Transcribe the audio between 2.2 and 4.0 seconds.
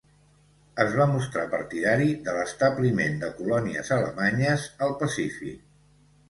de l'establiment de colònies